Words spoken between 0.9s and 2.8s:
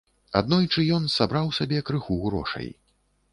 ён сабраў сабе крыху грошай.